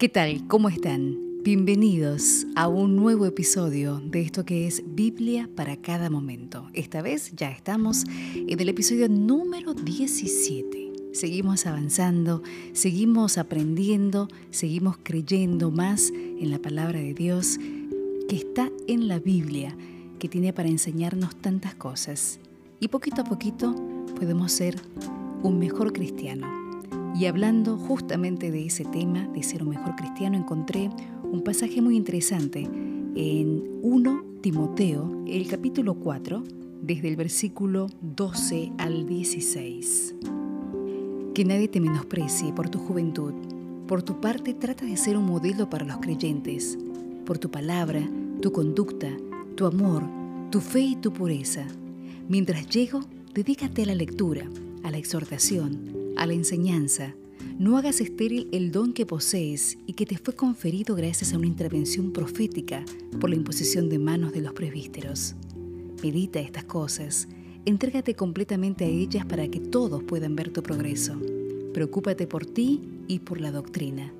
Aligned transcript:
¿Qué 0.00 0.08
tal? 0.08 0.46
¿Cómo 0.48 0.70
están? 0.70 1.18
Bienvenidos 1.44 2.46
a 2.56 2.68
un 2.68 2.96
nuevo 2.96 3.26
episodio 3.26 4.00
de 4.02 4.22
esto 4.22 4.46
que 4.46 4.66
es 4.66 4.82
Biblia 4.86 5.46
para 5.54 5.76
cada 5.76 6.08
momento. 6.08 6.70
Esta 6.72 7.02
vez 7.02 7.32
ya 7.36 7.50
estamos 7.50 8.04
en 8.34 8.58
el 8.58 8.70
episodio 8.70 9.10
número 9.10 9.74
17. 9.74 10.92
Seguimos 11.12 11.66
avanzando, 11.66 12.42
seguimos 12.72 13.36
aprendiendo, 13.36 14.28
seguimos 14.48 14.96
creyendo 15.02 15.70
más 15.70 16.10
en 16.14 16.50
la 16.50 16.58
palabra 16.58 16.98
de 16.98 17.12
Dios 17.12 17.58
que 18.26 18.36
está 18.36 18.70
en 18.88 19.06
la 19.06 19.18
Biblia, 19.18 19.76
que 20.18 20.30
tiene 20.30 20.54
para 20.54 20.70
enseñarnos 20.70 21.36
tantas 21.36 21.74
cosas. 21.74 22.40
Y 22.80 22.88
poquito 22.88 23.20
a 23.20 23.24
poquito 23.24 23.74
podemos 24.18 24.50
ser 24.50 24.80
un 25.42 25.58
mejor 25.58 25.92
cristiano 25.92 26.69
y 27.14 27.26
hablando 27.26 27.76
justamente 27.76 28.50
de 28.50 28.66
ese 28.66 28.84
tema, 28.84 29.26
de 29.28 29.42
ser 29.42 29.62
un 29.62 29.70
mejor 29.70 29.96
cristiano, 29.96 30.36
encontré 30.36 30.90
un 31.24 31.42
pasaje 31.42 31.82
muy 31.82 31.96
interesante 31.96 32.68
en 33.14 33.62
1 33.82 34.24
Timoteo, 34.40 35.24
el 35.26 35.48
capítulo 35.48 35.94
4, 35.94 36.42
desde 36.82 37.08
el 37.08 37.16
versículo 37.16 37.88
12 38.00 38.72
al 38.78 39.06
16. 39.06 40.14
Que 41.34 41.44
nadie 41.44 41.68
te 41.68 41.80
menosprecie 41.80 42.52
por 42.52 42.70
tu 42.70 42.78
juventud. 42.78 43.34
Por 43.86 44.02
tu 44.02 44.20
parte, 44.20 44.54
trata 44.54 44.84
de 44.86 44.96
ser 44.96 45.16
un 45.16 45.26
modelo 45.26 45.68
para 45.68 45.84
los 45.84 45.98
creyentes, 45.98 46.78
por 47.26 47.38
tu 47.38 47.50
palabra, 47.50 48.08
tu 48.40 48.52
conducta, 48.52 49.08
tu 49.56 49.66
amor, 49.66 50.04
tu 50.50 50.60
fe 50.60 50.80
y 50.80 50.96
tu 50.96 51.12
pureza. 51.12 51.66
Mientras 52.28 52.68
llego, 52.68 53.00
dedícate 53.34 53.82
a 53.82 53.86
la 53.86 53.94
lectura, 53.94 54.48
a 54.84 54.90
la 54.90 54.98
exhortación, 54.98 55.99
a 56.20 56.26
la 56.26 56.34
enseñanza. 56.34 57.14
No 57.58 57.78
hagas 57.78 58.02
estéril 58.02 58.48
el 58.52 58.70
don 58.70 58.92
que 58.92 59.06
posees 59.06 59.78
y 59.86 59.94
que 59.94 60.04
te 60.04 60.18
fue 60.18 60.34
conferido 60.34 60.94
gracias 60.94 61.32
a 61.32 61.38
una 61.38 61.46
intervención 61.46 62.12
profética 62.12 62.84
por 63.18 63.30
la 63.30 63.36
imposición 63.36 63.88
de 63.88 63.98
manos 63.98 64.32
de 64.32 64.42
los 64.42 64.52
presbíteros. 64.52 65.34
Medita 66.02 66.38
estas 66.38 66.64
cosas, 66.64 67.26
entrégate 67.64 68.14
completamente 68.14 68.84
a 68.84 68.88
ellas 68.88 69.24
para 69.24 69.48
que 69.48 69.60
todos 69.60 70.02
puedan 70.02 70.36
ver 70.36 70.52
tu 70.52 70.62
progreso. 70.62 71.18
Preocúpate 71.72 72.26
por 72.26 72.44
ti 72.44 72.82
y 73.08 73.20
por 73.20 73.40
la 73.40 73.50
doctrina. 73.50 74.12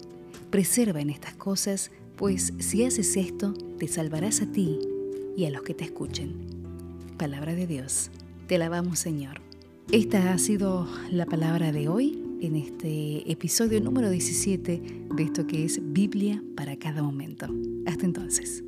Preserva 0.48 1.02
en 1.02 1.10
estas 1.10 1.34
cosas, 1.34 1.90
pues 2.16 2.54
si 2.58 2.82
haces 2.84 3.14
esto, 3.18 3.52
te 3.78 3.88
salvarás 3.88 4.40
a 4.40 4.50
ti 4.50 4.78
y 5.36 5.44
a 5.44 5.50
los 5.50 5.62
que 5.62 5.74
te 5.74 5.84
escuchen. 5.84 6.32
Palabra 7.18 7.54
de 7.54 7.66
Dios. 7.66 8.10
Te 8.46 8.54
alabamos, 8.54 8.98
Señor. 8.98 9.49
Esta 9.92 10.32
ha 10.32 10.38
sido 10.38 10.86
la 11.10 11.26
palabra 11.26 11.72
de 11.72 11.88
hoy 11.88 12.22
en 12.40 12.54
este 12.54 13.28
episodio 13.28 13.80
número 13.80 14.08
17 14.08 14.82
de 15.16 15.22
esto 15.24 15.48
que 15.48 15.64
es 15.64 15.80
Biblia 15.82 16.40
para 16.56 16.76
cada 16.76 17.02
momento. 17.02 17.48
Hasta 17.86 18.06
entonces. 18.06 18.62